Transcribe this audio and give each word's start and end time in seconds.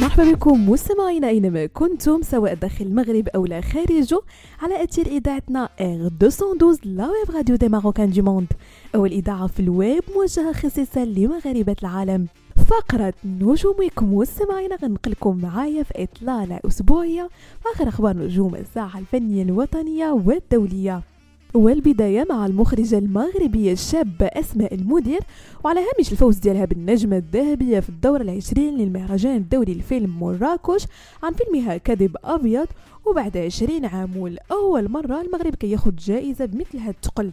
مرحبا 0.00 0.32
بكم 0.32 0.70
مستمعينا 0.70 1.28
أينما 1.28 1.66
كنتم 1.66 2.22
سواء 2.22 2.54
داخل 2.54 2.84
المغرب 2.84 3.28
أو 3.28 3.46
لا 3.46 3.60
خارجه 3.60 4.20
على 4.62 4.84
اثير 4.84 5.06
إذاعتنا 5.06 5.68
R 5.80 6.10
212 6.22 6.78
la 6.84 7.04
web 7.10 7.36
radio 7.36 7.56
des 7.56 7.68
Marocains 7.68 8.10
du 8.10 8.22
monde 8.22 8.46
اول 8.94 9.10
اذاعه 9.12 9.46
في 9.46 9.60
الويب 9.60 10.02
موجهة 10.16 10.52
خصيصا 10.52 11.04
لمغاربة 11.04 11.76
العالم. 11.82 12.26
فقرة 12.68 13.14
نجوم 13.24 13.69
week 13.69 14.14
مستمعينا 14.14 14.76
غنقلكم 14.82 15.38
معايا 15.42 15.82
في 15.82 16.02
إطلالة 16.02 16.60
أسبوعية 16.66 17.28
آخر 17.74 17.88
أخبار 17.88 18.16
نجوم 18.16 18.54
الساحة 18.54 18.98
الفنية 18.98 19.42
الوطنية 19.42 20.10
والدولية. 20.10 21.02
والبداية 21.54 22.26
مع 22.30 22.46
المخرجة 22.46 22.98
المغربية 22.98 23.72
الشابة 23.72 24.26
أسماء 24.26 24.74
المدير 24.74 25.20
وعلى 25.64 25.80
هامش 25.80 26.12
الفوز 26.12 26.36
ديالها 26.38 26.64
بالنجمة 26.64 27.16
الذهبية 27.16 27.80
في 27.80 27.88
الدورة 27.88 28.22
العشرين 28.22 28.76
للمهرجان 28.78 29.36
الدولي 29.36 29.74
للفيلم 29.74 30.20
مراكش 30.20 30.86
عن 31.22 31.32
فيلمها 31.32 31.76
كذب 31.76 32.16
أبيض. 32.24 32.66
وبعد 33.06 33.36
عشرين 33.36 33.84
عام 33.84 34.16
والأول 34.16 34.90
مرة 34.90 35.20
المغرب 35.20 35.54
كياخد 35.54 35.96
جائزة 35.96 36.44
بمثل 36.44 36.78
هاد 36.78 36.94
الثقل 36.94 37.30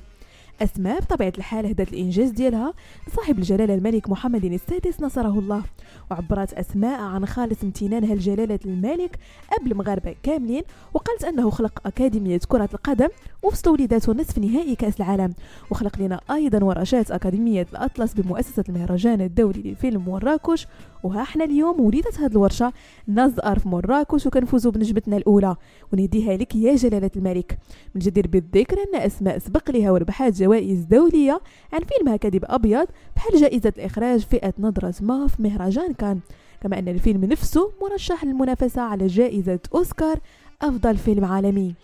أسماء 0.61 0.99
بطبيعة 0.99 1.33
الحال 1.37 1.65
هدت 1.65 1.93
الإنجاز 1.93 2.29
ديالها 2.29 2.73
صاحب 3.15 3.37
الجلالة 3.39 3.73
الملك 3.73 4.09
محمد 4.09 4.45
السادس 4.45 5.01
نصره 5.01 5.39
الله 5.39 5.63
وعبرت 6.11 6.53
أسماء 6.53 7.01
عن 7.01 7.25
خالص 7.25 7.63
امتنانها 7.63 8.15
لجلالة 8.15 8.59
الملك 8.65 9.19
قبل 9.59 9.71
المغاربة 9.71 10.15
كاملين 10.23 10.63
وقالت 10.93 11.23
أنه 11.23 11.49
خلق 11.49 11.81
أكاديمية 11.85 12.39
كرة 12.47 12.69
القدم 12.73 13.07
وفصلوا 13.43 13.73
وليداته 13.75 14.13
نصف 14.13 14.37
نهائي 14.37 14.75
كأس 14.75 14.97
العالم. 14.97 15.33
وخلق 15.71 15.99
لنا 15.99 16.19
أيضا 16.31 16.63
ورشات 16.63 17.11
أكاديمية 17.11 17.67
الأطلس 17.71 18.13
بمؤسسة 18.13 18.63
المهرجان 18.69 19.21
الدولي 19.21 19.61
للفيلم 19.61 20.09
مراكش. 20.09 20.67
وها 21.03 21.21
إحنا 21.21 21.45
اليوم 21.45 21.81
وليدت 21.81 22.19
هاد 22.19 22.31
الورشة 22.31 22.73
نزأر 23.07 23.59
في 23.59 23.69
مراكش 23.69 24.25
وكنفوزوا 24.25 24.71
بنجمتنا 24.71 25.17
الأولى. 25.17 25.55
ونهديها 25.93 26.37
لك 26.37 26.55
يا 26.55 26.75
جلالة 26.75 27.11
الملك. 27.15 27.57
من 27.95 28.01
جدير 28.01 28.27
بالذكر 28.27 28.77
أن 28.77 29.01
أسماء 29.01 29.37
سبق 29.37 29.71
لها 29.71 29.91
وربحات 29.91 30.33
جوائز 30.45 30.83
دولية 30.83 31.41
عن 31.73 31.79
فيلمها 31.79 32.17
كذب 32.17 32.45
أبيض 32.45 32.87
بحال 33.15 33.41
جائزة 33.41 33.73
الإخراج 33.77 34.19
فئة 34.19 34.53
نظرة 34.59 34.93
ما 35.01 35.27
في 35.27 35.41
مهرجان 35.41 35.93
كان 35.93 36.19
كما 36.61 36.79
أن 36.79 36.87
الفيلم 36.87 37.25
نفسه 37.25 37.71
مرشح 37.81 38.23
للمنافسة 38.23 38.81
على 38.81 39.07
جائزة 39.07 39.59
أوسكار 39.75 40.19
أفضل 40.61 40.97
فيلم 40.97 41.25
عالمي. 41.25 41.75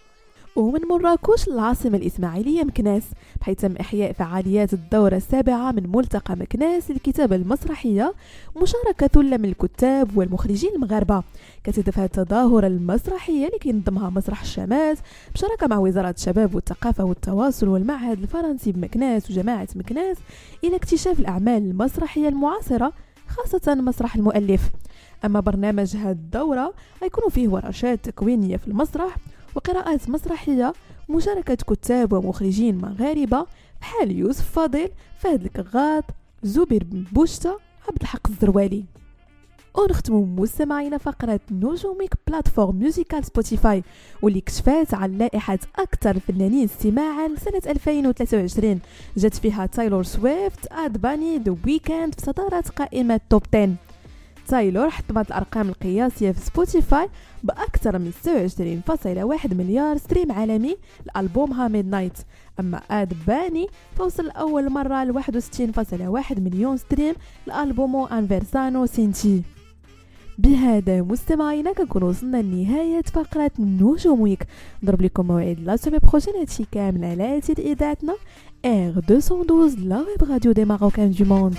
ومن 0.55 0.79
مراكش 0.89 1.49
للعاصمة 1.49 1.97
الإسماعيلية 1.97 2.63
مكناس 2.63 3.03
بحيث 3.41 3.57
تم 3.61 3.75
إحياء 3.79 4.13
فعاليات 4.13 4.73
الدورة 4.73 5.15
السابعة 5.15 5.71
من 5.71 5.91
ملتقى 5.91 6.35
مكناس 6.35 6.91
للكتابة 6.91 7.35
المسرحية 7.35 8.13
مشاركة 8.61 9.07
ثلة 9.07 9.37
من 9.37 9.45
الكتاب 9.45 10.17
والمخرجين 10.17 10.69
المغاربة. 10.75 11.23
كتهدف 11.63 11.99
التظاهرة 11.99 12.67
المسرحية 12.67 13.47
اللي 13.47 13.59
كينظمها 13.59 14.09
مسرح 14.09 14.41
الشماس 14.41 14.97
بشراكة 15.35 15.67
مع 15.67 15.77
وزارة 15.77 16.09
الشباب 16.09 16.55
والثقافة 16.55 17.03
والتواصل 17.03 17.67
والمعهد 17.67 18.21
الفرنسي 18.21 18.71
بمكناس 18.71 19.31
وجماعة 19.31 19.67
مكناس 19.75 20.17
إلى 20.63 20.75
اكتشاف 20.75 21.19
الأعمال 21.19 21.63
المسرحية 21.69 22.27
المعاصرة 22.27 22.93
خاصة 23.27 23.75
مسرح 23.75 24.15
المؤلف. 24.15 24.69
أما 25.25 25.39
برنامج 25.39 25.95
هاد 25.97 26.15
الدورة 26.17 26.73
غيكون 27.01 27.29
فيه 27.29 27.47
ورشات 27.47 28.05
تكوينية 28.05 28.57
في 28.57 28.67
المسرح 28.67 29.17
وقراءات 29.55 30.09
مسرحية 30.09 30.73
مشاركة 31.09 31.55
كتاب 31.55 32.13
ومخرجين 32.13 32.77
مغاربة 32.77 33.45
بحال 33.81 34.11
يوسف 34.11 34.51
فاضل 34.51 34.89
فهد 35.17 35.43
الكغاط 35.43 36.03
زبير 36.43 36.83
بن 36.83 37.03
بوشتا 37.11 37.57
عبد 37.87 38.01
الحق 38.01 38.29
الزروالي. 38.29 38.85
ونختم 39.77 40.35
مستمعينا 40.39 40.97
فقرة 40.97 41.39
نجوم 41.51 41.82
week 41.82 42.13
ب 42.27 42.31
la 42.31 42.38
plateforme 42.38 42.75
musicale 42.79 43.25
Spotify 43.25 43.83
واللي 44.21 44.41
كشفات 44.41 44.93
عن 44.93 45.17
لائحة 45.17 45.59
أكثر 45.79 46.15
الفنانين 46.15 46.63
استماعا 46.63 47.35
سنة 47.37 47.71
2023 47.71 48.79
جات 49.17 49.35
فيها 49.35 49.65
Taylor 49.65 50.03
Swift 50.03 50.71
Bad 50.71 51.01
Bunny 51.01 51.37
The 51.37 51.55
Weeknd 51.65 52.15
صدارة 52.19 52.63
قائمة 52.75 53.19
top 53.29 53.43
10 53.53 53.75
Taylor 54.47 54.89
حطمت 54.89 55.27
الأرقام 55.27 55.69
القياسية 55.69 56.31
في 56.31 56.39
Spotify 56.39 57.09
بأكثر 57.43 57.99
من 57.99 58.11
26.1 59.45 59.53
مليار 59.53 59.97
stream 59.97 60.31
عالمي. 60.31 60.77
لألبومها 61.05 61.67
Midnights 61.67 62.17
أما 62.59 62.81
Bad 62.91 63.13
Bunny 63.27 63.67
فوصل 63.95 64.25
لأول 64.25 64.69
مرة 64.69 65.03
ل 65.03 65.13
61.1 65.13 66.39
مليون 66.39 66.77
stream 66.77 67.15
لألبومو 67.47 68.05
Un 68.05 68.25
Verano 68.25 68.85
Sin 68.85 69.13
Ti. 69.13 69.41
بهذا 70.37 71.01
مستمعينا 71.01 71.73
كنكون 71.73 72.03
وصلنا 72.03 72.41
لنهاية 72.41 73.01
فقرة 73.01 73.51
نجوم 73.59 74.21
week 74.21 74.43
نضرب 74.83 75.01
لكم 75.01 75.27
موعد 75.27 75.59
la 75.59 75.75
semaine 75.75 75.97
prochaine 75.97 76.35
هادشي 76.35 76.65
كامل 76.71 77.05
على 77.05 77.41
إذاعتنا. 77.59 78.15
R 78.65 78.93
212 79.09 79.79
la 79.79 79.97
web 79.97 80.31
radio 80.31 80.51
des 80.51 80.65
Marocains 80.65 81.11
du 81.11 81.25
monde 81.25 81.57